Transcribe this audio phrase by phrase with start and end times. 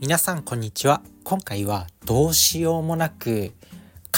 [0.00, 1.02] 皆さんこんにちは。
[1.24, 3.52] 今回はどうしようもなく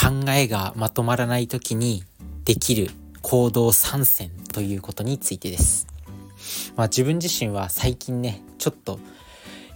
[0.01, 2.05] 考えがまとまらない時に
[2.45, 2.89] できる
[3.21, 5.89] 行動参戦ということについてです。
[6.77, 9.01] まあ自分自身は最近ねちょっと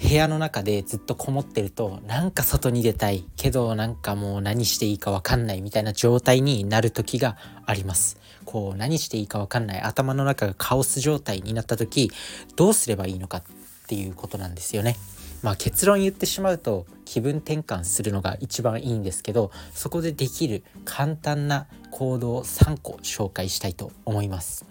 [0.00, 7.36] 部屋の中でずっとこもってるとなんか外に出たいけどなんかもう何していいかわかんないみたいな状態になる時が
[7.66, 8.16] あります。
[8.44, 12.12] こう何していいかわかんない頭の中がカオス状態になった時
[12.54, 13.42] どうすればいいのかっ
[13.88, 14.94] ていうことなんですよね。
[15.46, 24.66] まあ、結論言ってしまうと気分転換するのが一番いいんですけどそこでできる簡単な行動を3個紹介したいと思います。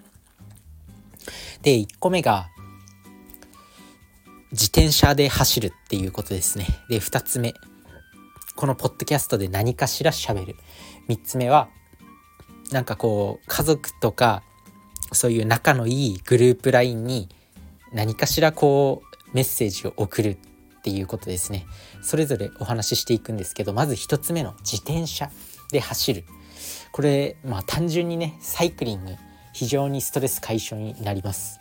[1.62, 2.50] で1個目が
[4.52, 6.68] 自転車で走るっていうことですね。
[6.90, 7.54] で2つ目
[8.58, 10.58] このポッドキャストで何かしら喋る。
[11.08, 11.70] 3つ目は
[12.74, 14.44] なんかこう家族とか
[15.14, 17.30] そういう仲のいいグループ LINE に
[17.94, 20.36] 何かしらこうメッセージを送るっ
[20.86, 21.66] ていうことですね。
[22.04, 25.32] それぞれお話ししていくんですけどまず1つ目の自転車
[25.72, 26.24] で走る。
[26.92, 29.16] これまあ単純にねサイクリング
[29.52, 31.60] 非常にストレス解消になります。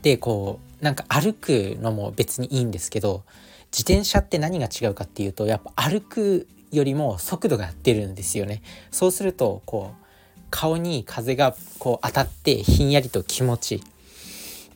[0.00, 3.24] でこうなんか歩くのも別にいいんですけど
[3.66, 8.62] 自転車って何が違うかっていうとやっぱ歩くよりも速度が出るんですよね。
[8.90, 10.04] そうするとこう
[10.48, 13.82] 顔に風がこう当たってひんやりと気持ちいい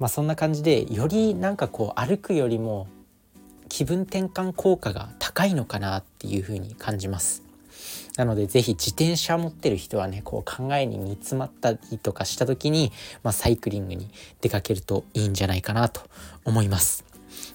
[0.01, 2.89] まあ、そんな感じでよりなんかこう歩くよりも
[3.69, 7.43] 気分転換効果が高いのかなっていうふうに感じます。
[8.17, 12.93] なので是非自転車持ってる人はねこう考えに煮詰まったりとかした時に、
[13.23, 16.03] まあ、サイクリングに出かけるといいんじゃないかなと
[16.45, 17.05] 思います。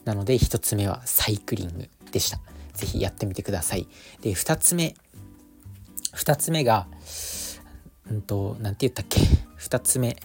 [0.06, 2.40] なので1つ目はサイクリングでした。
[2.74, 3.88] 是非やってみてください。
[4.22, 4.96] で2つ目
[6.14, 6.88] 2つ目が
[8.09, 9.20] うんと何て言ったっけ
[9.59, 10.16] ？2つ目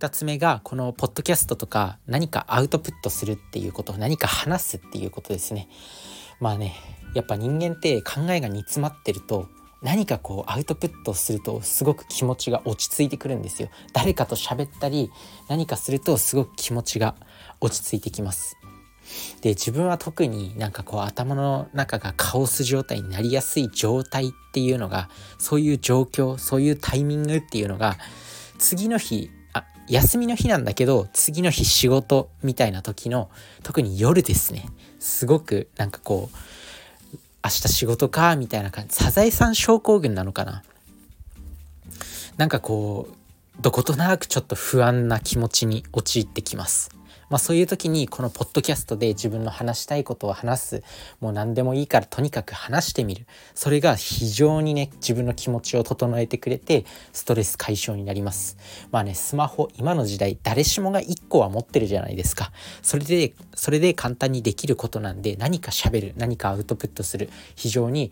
[0.00, 5.68] 2つ目がこのポッドキャストとか何かアウトプットするっていうこと何か話すっていうことですね。
[6.40, 6.74] まあね
[7.14, 9.48] やっぱ人間って考えが煮詰まってると
[9.82, 13.68] 何かこうアウトプットするとすごく気持ちが落ち着いてくるんですよ。
[13.92, 15.10] 誰かと喋ったり
[15.48, 17.14] 何かするとすごく気持ちが
[17.60, 18.56] 落ち着いてきます。
[19.42, 27.98] で自分は特になんかこう頭の中がカオス状態になりやすい状態っていうのがそういう状況そういうタイミングっていうのが
[28.58, 29.30] 次の日
[29.90, 33.28] 休みの日なんだけど次の日仕事みたいな時の
[33.62, 34.66] 特に夜ですね。
[35.00, 36.36] すごくなんかこう
[37.42, 38.94] 明日仕事かみたいな感じ。
[38.94, 40.62] サザエさん症候群なのかな。
[42.36, 46.90] なんかこうどことなくちょっと不安な気持ちに陥ってきます。
[47.30, 50.82] まあ、そういう時にこのポッドキャストで自分の話したいことを話す。
[51.20, 53.26] もう何でもいいからとにかく話してみる。
[53.54, 58.56] それが非常にね自分の気持ちを整えてくれてストレス解消になります。
[58.90, 62.50] まあねスマホ今の時代誰しもが1個は持ってるじゃないですか。
[62.82, 67.30] それでそれで簡単にできることなんで何か喋る何かアウトプットする。
[67.54, 68.10] 非常に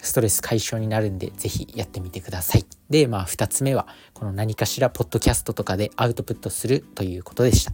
[0.00, 2.64] ストレス解消になるんで是非やってみてください。
[2.88, 7.72] でまあ2つ目はこの何かしらポッドキャストとかでアウトプットするということでした。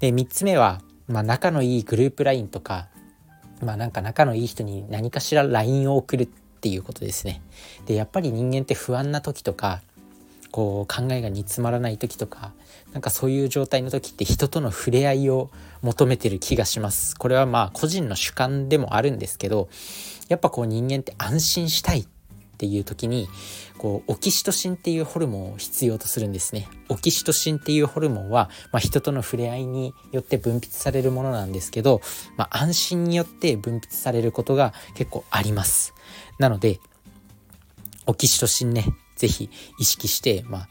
[0.00, 2.88] で3つ目は、まあ、仲のいいグループ LINE とか
[3.62, 7.42] まあなんか仲のいい人に何かしら LINE を送るっていうことですね。
[7.86, 9.80] でやっぱり人間って不安な時とか
[10.50, 12.52] こう考えが煮詰まらない時とか
[12.92, 15.50] なんかそういう状態の時って人との触れ合いを
[15.82, 17.16] 求めてる気がします。
[17.16, 19.68] これはまあ個人の主観でもあるんですけど
[20.28, 22.06] やっぱこう人間って安心したい
[22.58, 23.28] っていう時に
[23.78, 26.66] こうオキシトシンっていうホルモンを必要とするんですね。
[26.88, 32.00] オキシトシンっていうホルモンは、まあ、人との触れ合いによって分泌されるものなんですけど、
[32.36, 35.94] まあ、安心によって分泌されることが結構あります。
[36.40, 36.80] なので
[38.06, 40.68] オキシトシンね是非意識してまあ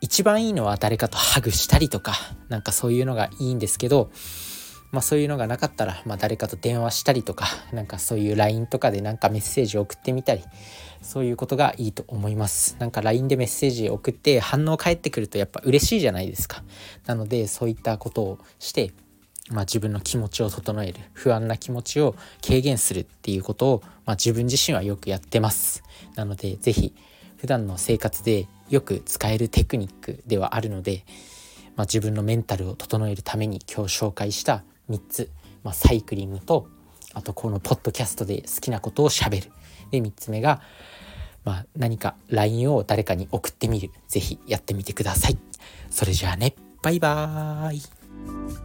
[0.00, 2.14] 一番いいのは誰かとハグしたりとか
[2.48, 4.10] なんかそういうのがいいんですけど
[4.94, 10.44] まあ、そういうのがなかったら、まあ、誰かと電話したりとかなんかそういう LINE とかでなんかメッセージを送ってみたり
[11.02, 12.76] そういうことがいいと思います。
[12.78, 16.62] なんか LINE でメッセージ送って反応返ってくるとやっぱ嬉しいじゃないですか。
[17.06, 18.92] なのでそういったことをして
[19.50, 25.82] まあ、自分の気持ちを整える不安な気持ちを軽減するっていうことを、まあ、自分自身はよくやってます。
[26.14, 26.94] なので是非
[27.36, 31.04] 普段の生活でよく使えるテクニックではあるので、
[31.76, 35.30] まあ、自分のメンタルを整えるために今日紹介した3つ、
[35.62, 36.68] まあ、サイクリングと
[37.14, 39.50] あとこのポッドキャストで好きなことをしゃべる。
[39.90, 40.60] で3つ目が、
[41.44, 43.90] まあ、何か LINE を誰かに送ってみる。
[44.08, 45.38] 是非やってみてください。
[45.90, 46.54] それじゃあね。
[46.82, 48.63] バイバーイ。